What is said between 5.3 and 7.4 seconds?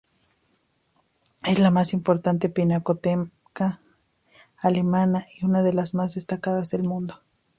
y una de las más destacadas del mundo.